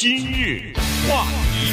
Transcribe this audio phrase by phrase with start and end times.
[0.00, 0.72] 今日
[1.10, 1.72] 话题，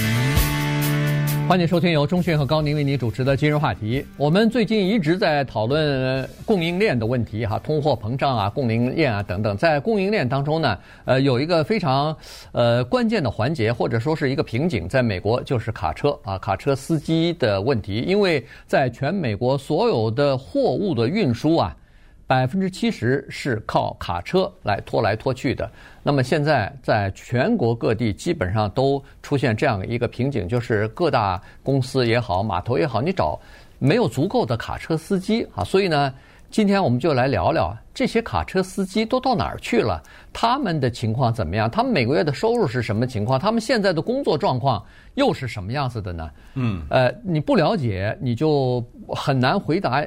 [1.48, 4.04] 欢迎收听由钟讯和高宁为您主持的今日话题。
[4.17, 9.55] 我们最近一直在讨论供应链的问题，哈，通货膨胀啊，供应链啊等等。
[9.55, 10.75] 在供应链当中呢，
[11.05, 12.17] 呃，有一个非常
[12.51, 18.04] 呃关键的环节，或者说是一个瓶颈，在美国就是卡车啊，卡车司机的问题。
[18.07, 21.78] 因为在全美国所有的货物的运输啊。
[22.28, 25.70] 百分之七十是靠卡车来拖来拖去的。
[26.02, 33.40] 那么现在在全国各地基本上都出现这样一个瓶颈，就是各大公司也好，码头也好，你找
[33.78, 35.64] 没有足够的卡车司机啊。
[35.64, 36.14] 所以呢，
[36.55, 40.02] 今天我们就来聊聊这些卡车司机都到哪儿去了，
[40.32, 41.70] 他们的情况怎么样？
[41.70, 43.38] 他们每个月的收入是什么情况？
[43.38, 44.82] 他们现在的工作状况
[45.16, 46.32] 又是什么样子的呢？
[46.54, 50.02] 嗯，呃，你不了解，你就很难回答。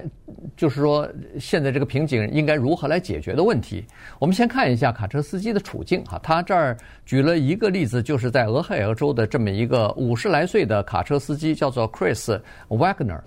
[0.56, 1.06] 就是说，
[1.39, 3.84] 现在这个瓶颈应该如何来解决的问题。
[4.19, 6.19] 我们先看一下卡车司机的处境哈。
[6.23, 13.20] 他这儿举了一个例子，就是在俄亥俄州的这么一个五十来岁的卡车司机，叫做 Chris Wagner。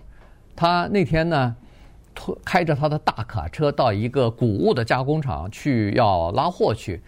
[0.56, 1.56] 他那天呢，
[2.14, 7.02] 拖开着他的大卡车到一个谷物的加工厂去要拉货去，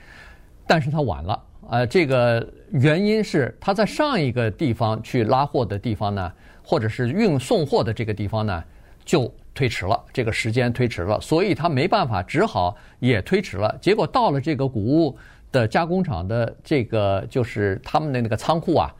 [0.67, 1.43] 但是他晚了。
[1.69, 6.31] 呃，这个原因是他在上一个地方去拉货的地方呢，
[6.63, 8.63] 或者是运送货的这个地方呢，
[9.05, 9.33] 就。
[9.55, 13.77] 推迟了，这个时间推迟了，所以他没办法，只好也推迟了。
[13.79, 15.15] 结果到了这个谷物
[15.51, 18.91] 的加工厂的这个就是他们的那个仓库啊，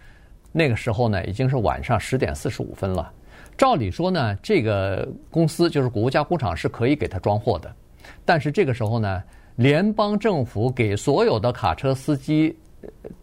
[0.51, 3.11] 那个时候呢已经是晚上十点四十五分了。
[3.57, 7.73] 照理说呢，这个公司就是谷物加工厂是可以给他装货的，
[8.25, 9.23] 但是这个时候呢，
[9.57, 12.55] 联邦政府给所有的卡车司机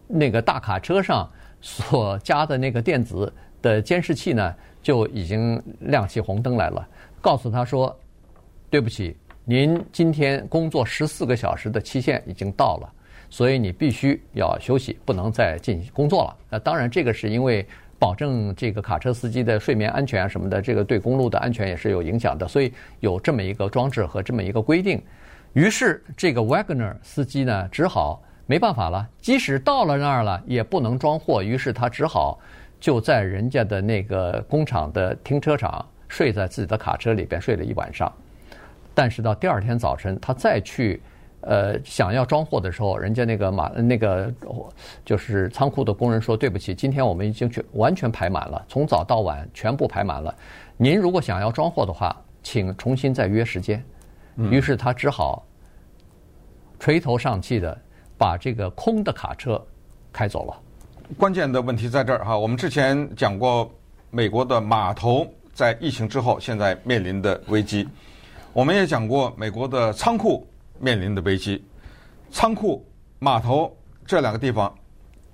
[0.06, 1.28] 那个大卡车上
[1.60, 6.86] 所加的那个电子的监视器呢，就已经亮起红灯来了。
[7.20, 7.94] 告诉他说
[8.70, 12.90] ：“对不起，您今天工作十四个小时的期限已经到了，
[13.28, 16.36] 所以你必须要休息，不能再进行工作了。
[16.48, 17.66] 那当然，这个是因为
[18.00, 25.00] 保证这个卡车司机的睡眠安全啊什么的，这个对公路的安全也是有影响的，所以有这么一个装置和这么一个规定。
[25.52, 32.40] 于是，这个 Wagner 司机呢，只好没办法了，即使到了那儿了，也不能装货，于是他只好
[32.80, 38.12] 就在人家的那个工厂的停车场。”睡在自己的卡车里边睡了一晚上，
[38.92, 41.00] 但是到第二天早晨，他再去
[41.42, 44.32] 呃想要装货的时候，人家那个马那个
[45.04, 50.34] 就是仓库的工人说：“对不起，今天我们已经全完全排满了，从早到晚全部排满了。
[50.76, 53.82] 您如果想要装货的话，请重新再约时间。”
[54.36, 55.44] 于是他只好
[56.78, 57.76] 垂头丧气的
[58.16, 59.60] 把这个空的卡车
[60.12, 60.56] 开走了。
[61.18, 63.70] 关键的问题在这儿哈，我们之前讲过
[64.10, 65.26] 美国的码头。
[65.52, 67.86] 在疫情之后，现在面临的危机，
[68.54, 70.46] 我们也讲过，美国的仓库
[70.80, 71.64] 面临的危机，
[72.30, 72.84] 仓库、
[73.18, 73.76] 码头
[74.06, 74.74] 这两个地方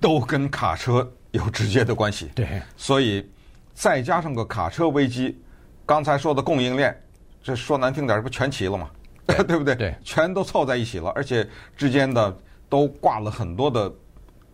[0.00, 2.30] 都跟卡车有直接的关系。
[2.34, 3.26] 对，所以
[3.72, 5.40] 再加上个卡车危机，
[5.86, 6.94] 刚才说的供应链，
[7.42, 8.90] 这说难听点，不全齐了吗？
[9.24, 9.74] 对， 对不对？
[9.74, 12.36] 对，全都凑在一起了，而且之间的
[12.68, 13.92] 都挂了很多的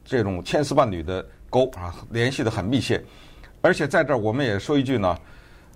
[0.04, 3.02] 这种千丝万缕的钩啊，联系的很密切。
[3.60, 5.16] 而且在这儿，我们也说一句呢。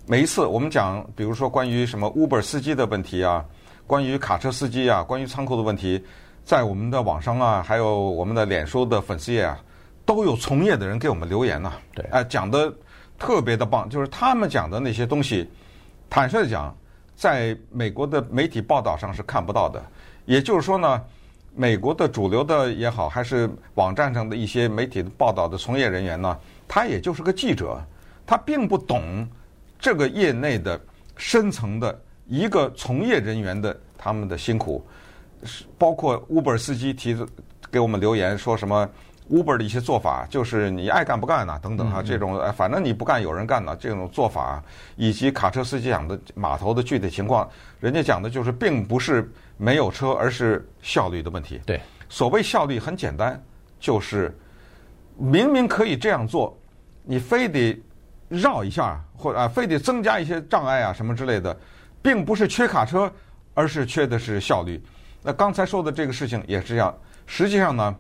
[0.09, 3.45] 每一次我们讲，比如说关于什么 Uber 司机的问题啊，
[3.87, 6.03] 关于卡车司机啊，关于仓库的问题，
[6.45, 9.59] 在我们的网上啊，还有我们的脸书的粉丝页啊，
[10.05, 11.73] 都有从业的人给我们留言呐。
[11.95, 12.73] 对，哎，讲的
[13.19, 15.49] 特别的棒，就是他们讲的那些东西，
[16.11, 16.77] 坦率的讲，
[17.15, 19.83] 在美国的媒体报道上是看不到的。
[20.25, 21.01] 也就是说呢，
[21.55, 26.37] 美国的主流的也好，还是网站上的一些媒体报道的从业人员呢，
[26.67, 27.81] 他也就是个记者，
[28.27, 29.29] 他并不懂。
[29.79, 30.81] 这个业内的
[31.19, 34.85] 深层的一个从业人员的他们的辛苦，
[35.45, 37.17] 是包括 Uber 司机提
[37.71, 38.89] 给我们留言说什么
[39.31, 44.63] Uber 的一些做法，就是你爱干不干呐，等等哈，这种反正你不干有人干呢，这种做法，
[44.97, 47.49] 以及卡车司机讲的码头的具体情况，
[47.81, 51.61] 人家讲的就是并不是没有车，而是效率的问题。
[51.65, 53.41] 对，所谓效率很简单，
[53.79, 54.37] 就是
[55.17, 56.57] 明明可以这样做，
[57.05, 57.81] 你非得。
[58.29, 61.57] 绕一下，或者啊，非得增加一些障碍啊，什么之类的，
[62.03, 63.13] 并不是缺卡车，
[63.55, 64.83] 而是缺的是效率。
[65.23, 66.97] 那刚才说的这个事情也是这样。
[67.27, 67.97] 实际上呢，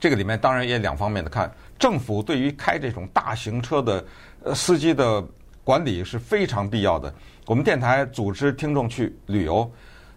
[0.00, 1.52] 这个里面当然也两方面的看。
[1.78, 4.04] 政府对于开这种大型车的
[4.44, 5.22] 呃司机的
[5.62, 7.12] 管理是非常必要的。
[7.46, 9.70] 我们电台组织听众去旅游，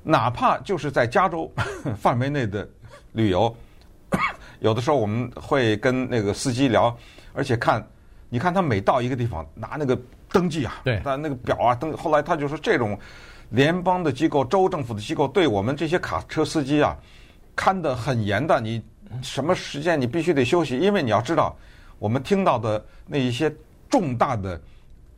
[0.04, 1.52] 哪怕就是在加州
[1.98, 2.68] 范围内的
[3.14, 3.54] 旅游，
[4.60, 6.96] 有的时候我们会跟那个司机聊，
[7.34, 7.86] 而且看。
[8.36, 9.98] 你看他每到一个地方拿那个
[10.30, 11.96] 登记啊，对，他那个表啊登。
[11.96, 13.00] 后来他就说，这种
[13.50, 16.98] 联邦的机构、州政府的机构对我们这些卡车司机啊
[17.56, 18.60] 看得很严的。
[18.60, 18.84] 你
[19.22, 21.56] 什么时间你必须得休息，因为你要知道，
[21.98, 23.50] 我们听到的那一些
[23.90, 24.60] 重大的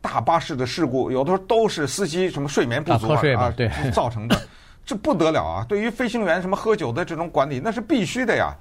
[0.00, 4.40] 大巴士的事故，有的时候都是司机什么睡眠不足啊，啊对造成的，
[4.86, 5.66] 这不得了啊！
[5.68, 8.54] 对于飞行员什么喝酒的这种管理，那是必须的呀。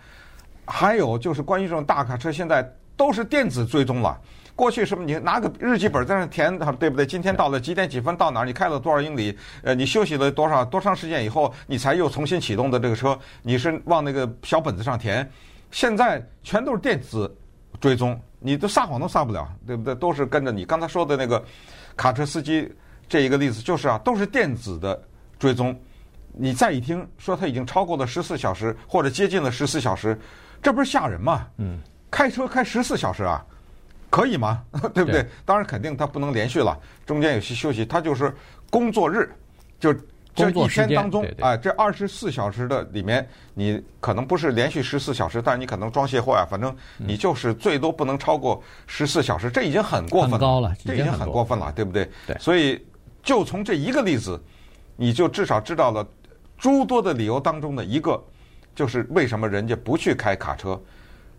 [0.66, 2.68] 还有就是关于这种大卡车，现在
[2.98, 4.20] 都是电子追踪了。
[4.58, 5.06] 过去什么？
[5.06, 7.06] 你拿个日记本在那填，对不对？
[7.06, 8.46] 今天到了几点几分到哪儿？
[8.46, 9.38] 你开了多少英里？
[9.62, 13.18] 呃，你休息了多少多长时间以后，你才又重新启动的这个车？
[13.44, 15.30] 你是往那个小本子上填？
[15.70, 17.32] 现在全都是电子
[17.80, 19.94] 追踪，你都撒谎都撒不了，对不对？
[19.94, 20.66] 都是跟着你。
[20.66, 21.42] 刚才说的那个
[21.96, 22.68] 卡车司机
[23.08, 25.00] 这一个例子就是啊，都是电子的
[25.38, 25.80] 追踪。
[26.34, 30.20] 你再一听说他已经超过了十四小时或者接近了十四小时，
[30.64, 31.46] 这不是吓人吗？
[31.58, 31.78] 嗯，
[32.10, 33.46] 开车开十四小时啊？
[34.10, 34.64] 可以吗？
[34.94, 35.24] 对不对？
[35.24, 37.86] 对，当然肯定他不能连续了，中间有些休息。
[37.86, 38.34] 他就是
[38.70, 39.30] 工作日，
[39.80, 39.94] 就
[40.34, 52.08] 这一天当中啊、呃，这二十四小时的里面，你可能不是连续十四小时，但是你可能装卸货啊，反正你就是最多不能超过十四小时，这已经很过分了，高了，这已经很过分了，对不对？
[52.28, 52.38] 对。
[52.40, 52.80] 所以
[53.24, 54.40] 就从这一个例子，
[54.96, 56.08] 你就至少知道了
[56.58, 58.24] 诸多的理由当中的一个，
[58.76, 60.80] 就是为什么人家不去开卡车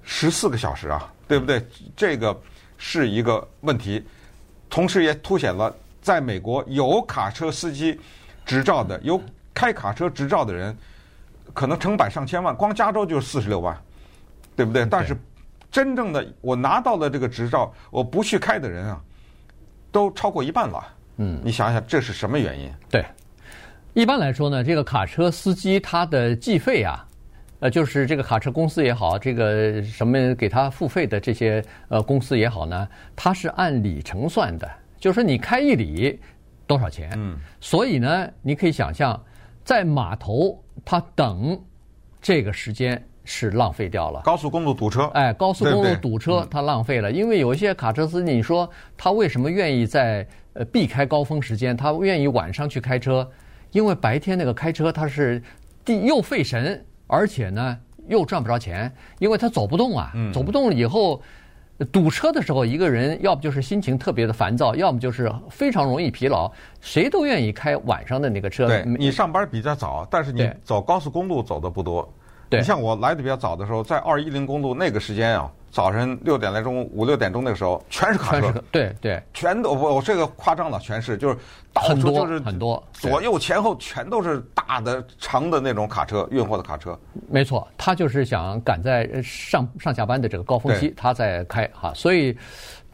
[0.03, 1.65] 十四个小时啊，对不对？
[1.97, 2.38] 这个。
[2.78, 4.02] 是一个问题，
[4.70, 7.98] 同时也凸显了在美国有卡车司机
[8.46, 9.20] 执照的、有
[9.52, 10.75] 开卡车执照的人，
[11.52, 13.76] 可能成百上千万，光加州就是四十六万，
[14.56, 14.86] 对不对？
[14.86, 15.16] 但是
[15.70, 19.00] 真正的我拿到了这个执照，我不去开的人啊，
[19.90, 20.86] 都超过一半了。
[21.16, 22.72] 嗯，你想想这是什么原因？
[22.88, 23.04] 对，
[23.92, 27.04] 一般来说呢，这个卡车司机他的计费啊。
[27.60, 34.70] 呃，就是这个卡车公司也好，这个什么给他付费的这些呃公司也好呢，他是按里程算的，
[35.00, 36.20] 就是说你开一里
[36.69, 37.10] 多少钱？
[37.16, 39.20] 嗯，所以呢，你可以想象，
[39.64, 41.60] 在码头他等
[42.22, 44.20] 这个时间是浪费掉了。
[44.25, 53.28] 高速公路堵车，哎，高速公路堵车他浪费了，因为有一些卡车司机，你说他为什么愿意在呃避开高峰时间，他愿意晚上去开车？
[53.72, 55.43] 因为白天那个开车他是
[55.84, 56.84] 第又费神。
[57.08, 57.76] 而且呢，
[58.06, 61.20] 又赚不着钱，因为他走不动啊，走不动了以后，
[61.90, 66.49] 堵车的时候，一个人要不就是心情特别的烦躁，要么就是非常容易疲劳，
[66.81, 68.69] 谁都愿意开晚上的那个车。
[68.69, 72.08] 对，你上班比较早，但是你走高速公路走的不多。
[72.49, 75.50] 对，你像我来的比较早的时候，在二一零公路那个时间啊。
[75.70, 81.37] 早晨六点来钟，五六点钟那个时候，全是卡车，对对，全都我我这个夸张了，全是就是
[81.73, 86.99] 到处就是很多，左右前后全都是大的长的那种卡车，运货的卡车。
[87.29, 92.37] 没错，他就是想赶在上上下班的这个高峰期，他在开哈，所以。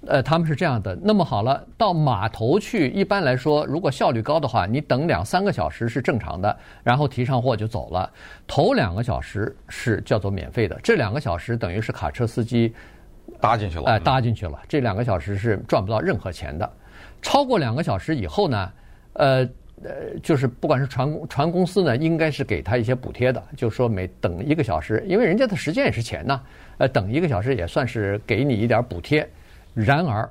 [0.06, 0.96] 呃，他们是这样的。
[1.02, 8.10] 那么好了，到码头去，一般来说，如果效率高的话，你等两三个小时是正常的，然后提上货就走了。
[8.46, 12.74] 头两个小时是叫做免费的，这两个小时等于是卡车司机
[13.40, 14.58] 搭进去了，哎、呃，搭进去了。
[14.68, 16.70] 这两个小时是赚不到任何钱的。
[17.22, 18.72] 超过两个小时以后呢，
[19.14, 19.48] 呃
[19.82, 26.40] 呃，就是不管是船船公司呢，应该是给他一些补贴的，就是说每等一个小时，因为人家的时间也是钱呐，
[26.78, 29.28] 呃，等一个小时也算是给你一点补贴。
[29.74, 30.30] 然而，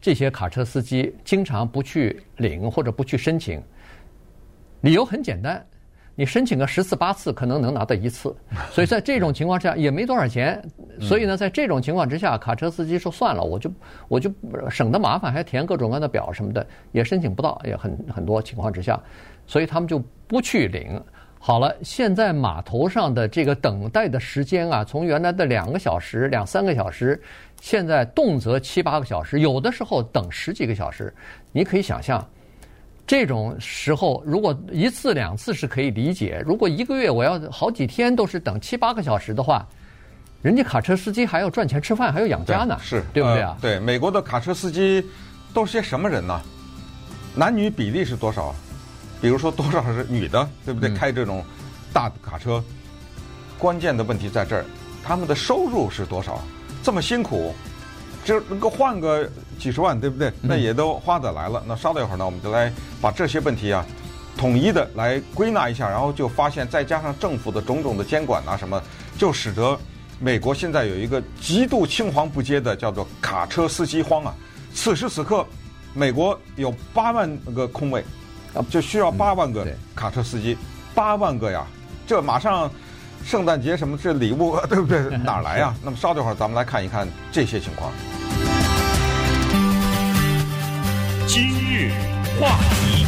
[0.00, 3.60] 这些卡车司机经常不去领或者不去申请，
[4.82, 5.64] 理由很简单，
[6.14, 8.36] 你申请个十次八次可能能拿到一次，
[8.70, 10.62] 所以在这种情况下也没多少钱，
[11.00, 13.72] 所以呢，在这种情况之下，卡车司机说算了，我就
[14.08, 14.30] 我就
[14.68, 19.00] 省得麻烦，还填各种各样的表什么的，也申请不到，也很很多情况之下，
[19.46, 21.02] 所以他们就不去领。
[21.44, 27.20] 好了，现在码头上的这个等待的时间啊，从原来的两个小时、两三个小时。
[27.60, 31.12] 现在动辄七八个小时，有的时候等十几个小时。
[31.50, 32.24] 你可以想象，
[33.04, 39.66] 这种时候如果一次两次是可以理解，如果一个月我要好几天都是等七八个小时的话，
[40.42, 43.56] 人家卡车司机还要赚钱吃饭，还要养家呢，是对不对啊？
[43.56, 45.04] 呃，对，美国的卡车司机
[45.52, 46.40] 都是些什么人呢？
[47.34, 48.54] 男女比例是多少？
[49.22, 50.92] 比如说多少是女的，对不对？
[50.94, 51.44] 开这种
[51.92, 52.62] 大卡车，
[53.56, 54.64] 关键的问题在这儿，
[55.04, 56.42] 他们的收入是多少？
[56.82, 57.54] 这么辛苦，
[58.24, 60.32] 这能够换个几十万，对不对？
[60.40, 61.62] 那也都花得来了。
[61.68, 63.86] 那稍等一会儿呢，我们就来把这些问题啊，
[64.36, 68.82] 统一的来归纳一下，然后就发现，再加上政府的种种的监管啊什么，
[69.16, 69.78] 就使得
[70.18, 74.34] 美国现在有一个极度青黄不接的叫做卡车司机荒啊。
[74.74, 75.46] 此时此刻，
[75.94, 78.04] 美国有八万个空位，
[78.68, 80.56] 就需要八万个卡车司机，
[80.94, 81.64] 八万个呀，
[82.06, 82.70] 这马上。
[83.24, 84.98] 圣诞节什么这礼物 对不对？
[85.22, 85.72] 哪来呀？
[85.84, 87.92] 那么稍等会儿，咱们来看一看这些情况。
[91.28, 91.92] 今日
[92.40, 93.06] 话题，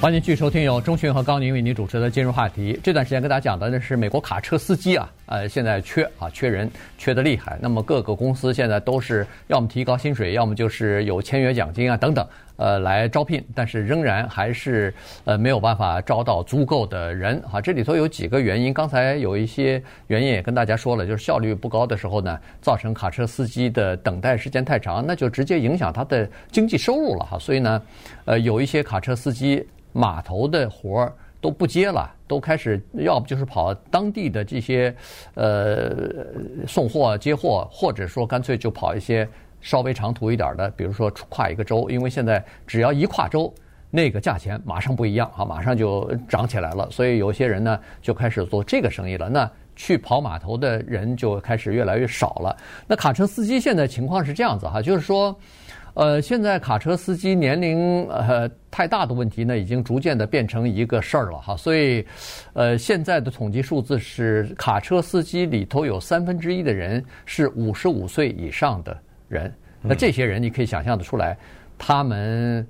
[0.00, 2.78] 欢迎继续收听由钟迅和高宁为您主持的今日话题。
[2.84, 7.58] 这段时间跟大家讲的呢是美国卡车司机啊，呃，现在缺啊，缺人，缺的厉害。
[7.60, 12.24] 那么各个公司现在都是要么提高薪水，要么就是有签约奖金啊等等，
[12.58, 14.92] 呃，来招聘，但是仍然还是
[15.24, 17.60] 呃没有办法招到足够的人啊。
[17.60, 27.38] 这里头有几个原因，刚才有一些原因也跟大家说了，就是效率不高的时候呢，造成卡车司机的等待时间太长，那就直接影响他的经济收入了哈。
[27.38, 27.82] 所以呢，
[28.26, 29.66] 呃，有一些卡车司机。
[29.90, 34.94] 码头的活儿都不接了，都开始要不就是跑当地的这些
[35.34, 35.90] 呃
[36.68, 39.26] 送货接货，或者说干脆就跑一些
[39.60, 43.52] 稍微长途一点的，比如说跨一个州，因为现在只要一跨州，
[43.90, 46.88] 那个价钱马上不一样啊，马上就涨起来了。
[46.90, 49.28] 所以有些人呢就开始做这个生意了。
[49.28, 52.56] 那去跑码头的人就开始越来越少了。
[52.86, 55.34] 那卡车司机现在情况是这样子哈，就是说。
[55.94, 61.56] 呃，现在卡车司机年龄呃太大的问题呢，已经逐渐的变成一个事儿了哈。
[61.56, 62.06] 所以，
[62.52, 68.96] 呃，现在的统计数字是，卡车司机里头有三分之一的人是五十五岁以上的
[69.28, 69.52] 人。
[69.80, 71.36] 那这些人你可以想象得出来，
[71.78, 72.66] 他们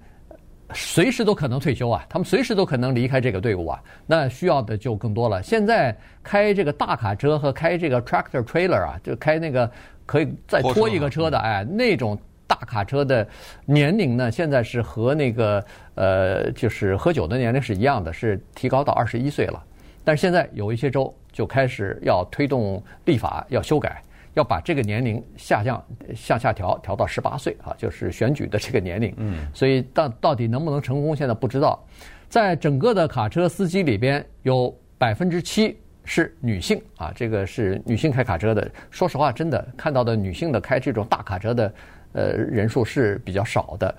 [0.74, 3.82] 随时都可能退休啊，他们随时都可能离开这个队伍啊。
[4.06, 5.42] 那需要的就更多了。
[5.42, 9.70] 现在开这个大卡车和开这个 tractor trailer 啊，就开那个
[10.04, 12.18] 可以再拖一个车的，哎，那种。
[12.48, 13.28] 大卡车的
[13.66, 15.62] 年龄呢，现在是和那个
[15.96, 19.62] 呃，就是喝酒的年龄是一样的，是提高到二十一岁了。
[20.02, 24.02] 但是现在有一些州就开始要推动立法，要修改，
[24.38, 29.12] 要把这个年龄下降向下调，调到十八岁啊，就是选举的这个年龄。
[29.18, 31.84] 嗯，所以到到底能不能成功，现在不知道。
[32.28, 38.70] 在整个的卡车司机里边，有百分之七是女性啊，这个是女性开卡车的。
[38.90, 41.72] 说实话，真的看到的女性的开这种大卡车的。
[42.14, 43.94] 呃，人数是比较少的。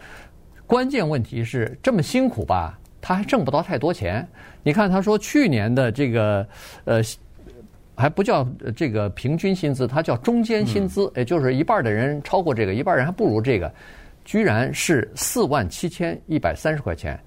[0.65, 4.27] 关键问题是这么辛苦吧，他还挣不到太多钱。
[4.63, 6.45] 你看，他说去年的这个
[6.85, 7.01] 呃，
[7.99, 13.71] 还不叫这个平均薪资，它叫中间薪资，也就是一半的人超过这个，一半人还不如这个，
[14.23, 17.19] 居然是四万七千一百三十块钱。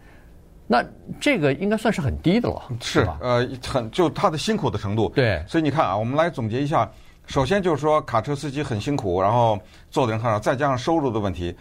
[0.67, 0.83] 那
[1.21, 3.19] 这个应该算是很低的了，是吧？
[3.21, 5.12] 呃，很就他的辛苦的程度。
[5.14, 6.91] 对，所以你看啊，我们来总结一下。
[7.26, 9.59] 首先就是说，卡车司机很辛苦，然后
[9.91, 11.55] 做的人很少，再加上收入的问题。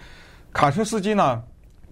[0.54, 1.44] 卡车司机呢，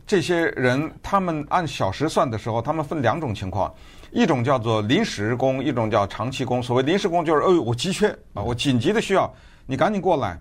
[0.07, 3.71] 这些人他们按小时算的时候，他们分两种情况，
[4.11, 6.61] 一种叫做临时工，一种叫长期工。
[6.61, 9.31] 所谓临时工就是，哦，我急缺啊，我紧急的需要，
[9.65, 10.39] 你赶紧过来。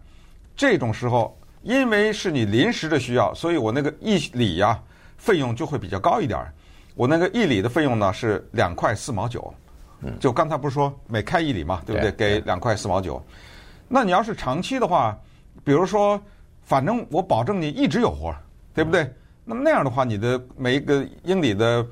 [0.56, 4.78] 这种时候，因为是你临时的需要，所以我那个一里呀
[5.16, 6.38] 费用就会比较高一点。
[6.94, 9.52] 我那个一里的费用呢是两块四毛九。
[10.20, 12.12] 就刚才不是说每开一里嘛，对不对？
[12.12, 13.20] 给两块四毛九。
[13.88, 15.18] 那你要是长期的话，
[15.64, 16.20] 比如说，
[16.62, 18.32] 反正我保证你一直有活，
[18.72, 19.12] 对不对？
[19.44, 21.84] 那么那样的话，你的每一个英里的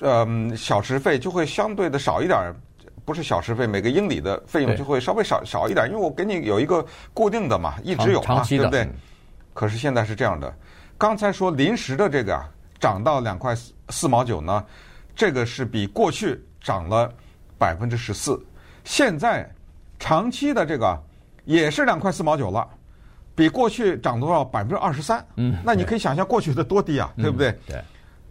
[0.00, 2.54] 呃小时费就会相对的少一点，
[3.04, 8.88] 不是小时费，每个英里的费用就会稍微少少一点，因为我给你有一个固定的嘛，一直有嘛，对不对？
[9.54, 10.54] 可是现在是这样的，
[10.98, 13.54] 刚才说临时的这个啊，涨到两块
[13.88, 14.64] 四毛九呢，
[15.14, 17.12] 这个是比过去涨了。
[17.58, 18.38] 百分之十四，
[18.84, 19.50] 现在
[19.98, 20.94] 长期的这个
[21.46, 22.68] 也是两块四毛九了，
[23.34, 24.44] 比过去涨多少？
[24.44, 25.26] 百分之二十三。
[25.36, 27.58] 嗯，那你可以想象过去的多低啊，对不对？
[27.66, 27.82] 对，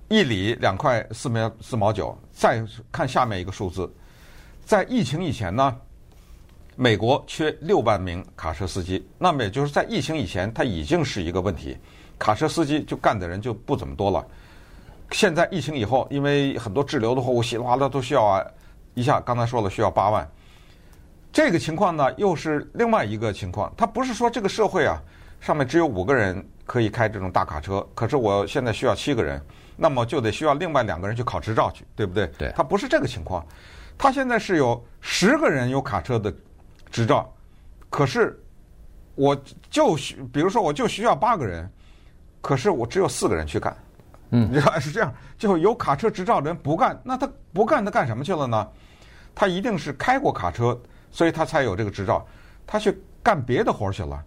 [0.07, 2.17] 一里两块四毛四毛九。
[2.31, 3.89] 再看下面一个数字，
[4.65, 5.75] 在疫情以前呢，
[6.75, 11.77] 美国缺六万名卡车司机，那么也就是在疫情以前，它已经是一个问题，
[12.19, 14.25] 卡车司机就干的人就不怎么多了。
[15.11, 18.45] 现在疫情以后，因为很多滞留的货物稀里哗啦都需要啊。
[18.95, 20.25] 一下刚才说了需要八万，
[21.31, 23.73] 这个情况呢又是另外一个情况。
[23.75, 25.01] 它不是说这个社会啊
[25.41, 29.41] 上面只有五个人可以开这种大卡车，可是我现在需要七个人，
[29.75, 32.27] 那么就得需要另外两个人去考执照去，对不对？
[32.37, 32.53] 对。
[32.55, 33.45] 他不是这个情况，
[33.97, 36.33] 他现在是有十个人有卡车的
[36.89, 37.31] 执照，
[37.89, 38.41] 可是
[39.15, 39.35] 我
[39.69, 41.69] 就需，比如说我就需要八个人，
[42.41, 43.75] 可是我只有四个人去干。
[44.31, 48.67] 嗯，你看是这样，就有卡车执照的人不干，那他不干他干什么去了呢？
[49.35, 50.77] 他一定是开过卡车，
[51.11, 52.25] 所以他才有这个执照。
[52.65, 54.23] 他去干别的活儿去了，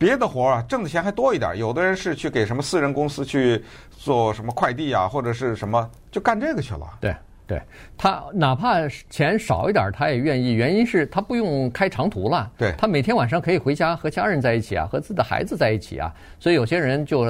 [0.00, 1.58] 别的活儿啊，挣的钱还多一点。
[1.58, 6.86] 有的人是去给什么私人公司去做什么快递啊，或者是什么，就干这个去了。
[6.98, 7.14] 对，
[7.46, 7.60] 对，
[7.98, 10.54] 他哪怕钱少一点，他也愿意。
[10.54, 16.10] 原因是他不用开长途了，对，他每天晚上可以回家和家人在一起啊，和自己的孩子在一起啊。
[16.38, 17.20] 所以有些人就，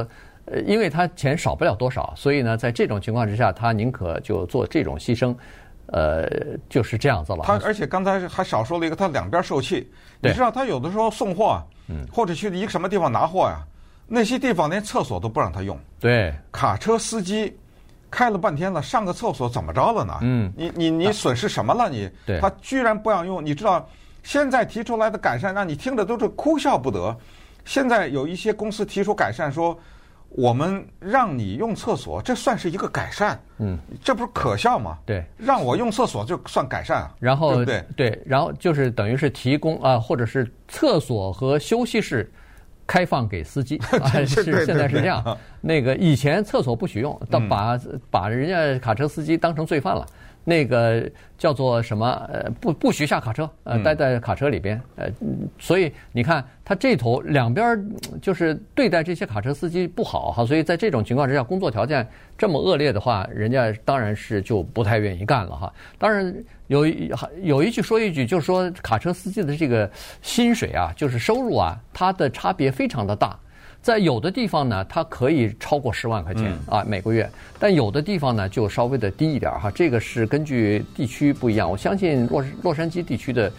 [0.45, 5.35] 呃，因为他钱少不了多少，所以呢，在这种情况之下，他宁可就做这种牺牲。
[5.93, 6.25] 呃，
[6.69, 7.41] 就是这样子了。
[7.43, 9.91] 他而且刚才还少说了一个，他两边受气。
[10.21, 11.61] 你知道他有的时候送货，
[11.91, 13.61] 嗯，或者去一个什么地方拿货呀，
[14.07, 15.79] 那些地方连厕所都不让他用。
[15.99, 17.55] 对，卡车司机
[18.11, 20.19] 开了半天了，上个厕所怎么着了呢？
[20.23, 21.91] 嗯，你你你损失什么了？
[21.91, 23.89] 你对他居然不让用，你知道
[24.23, 27.17] 现在提出来的改善，让你听着都是哭笑不得。
[27.65, 29.79] 现在有一些公司提出改善，说
[30.31, 33.39] 我们让你用厕所，这算是一个改善。
[33.59, 34.97] 嗯，这不是可笑吗？
[35.05, 37.15] 对，让我用厕所就算改善啊。
[37.19, 38.23] 然后对不对？
[38.25, 42.33] 然后就是等于是提供啊，或者是厕所和休息室
[42.87, 45.37] 开放给司机， 啊、是现在是这样。
[45.61, 50.07] 那个以前厕所不许用，到把、嗯、把人家卡车司机当成罪犯了。
[50.45, 52.11] 那个叫做什么？
[52.33, 54.81] 呃，不不许下卡车，呃，待在卡车里边。
[54.97, 55.07] 呃，
[55.59, 57.85] 所以你看，他这头两边
[58.23, 60.45] 就是对待这些卡车司机不好哈。
[60.45, 62.07] 所以在这种情况之下，工作条件
[62.37, 65.73] 这么恶劣的话，人家当然是就不太愿意干了哈。
[65.99, 66.35] 当然
[66.69, 66.87] 有
[67.43, 69.91] 有一句说一句，就是说卡车司机的这个
[70.23, 73.39] 薪水啊，就是收入啊，它的差别非常的大。
[73.83, 79.71] 在有的地方呢，它可以超过十万块钱啊每个月，但有的地方呢就稍微的低一点哈。
[79.71, 81.71] 这个是根据地区不一样。
[81.71, 83.51] 我相信洛洛杉矶地区的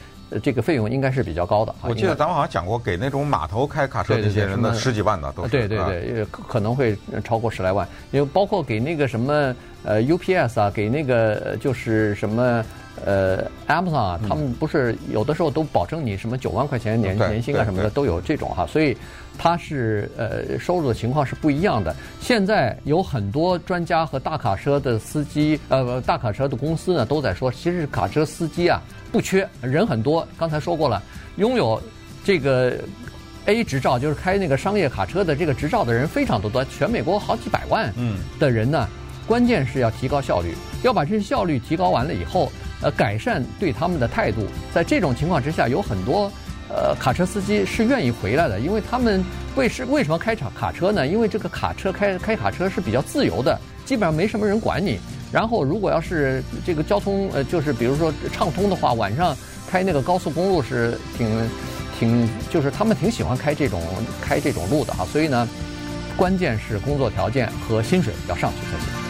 [0.44, 1.74] 这个费用应该是比较高的。
[1.82, 5.50] 我记得咱们好像讲过，给那种码头开卡车那些人的十几万的都是。
[5.50, 7.88] 对对对，可能会超过十来万。
[8.12, 12.64] 因为包括给那个什么呃 UPS 啊，给那个就是什么
[13.06, 18.96] 呃 Amazon 啊，他们不是有的时候都保证你什么九万块钱年年薪啊什么的都有这种哈，所以。
[19.38, 21.96] 它是呃收入的情况是不一样的。
[22.20, 28.80] 现在有很多专家和大卡车的司机，呃，大卡车的公司呢都在说，其实卡车司机啊
[29.10, 30.28] 不缺，人很多。
[30.38, 31.02] 刚才说过了，
[31.38, 31.82] 拥有
[32.26, 32.78] 这个
[33.46, 37.92] A 执照，就是开那个商业卡车的这个执照的人非常的多，全美国好几百万
[38.38, 38.88] 的人呢。
[39.26, 40.54] 关键是要提高效率，
[40.84, 42.52] 要把这些效率提高完了以后，
[42.82, 44.48] 呃，改善对他们的态度。
[44.74, 46.32] 在这种情况之下，有很多。
[46.74, 49.22] 呃，卡车司机是愿意回来的，因为他们
[49.58, 51.06] 为是为什么开卡卡车呢？
[51.06, 54.98] 因为这个卡车开开卡车是比较自由的，基本上没什么人管你。
[55.34, 59.36] 然后如果要是这个交通呃，就是比如说畅通的话，晚上
[59.70, 61.50] 开那个高速公路是挺
[62.00, 63.82] 挺，就是他们挺喜欢开这种
[64.22, 65.06] 开这种路的哈。
[65.12, 65.46] 所以呢，
[66.16, 69.01] 关键是工作条件和薪水要上去才行。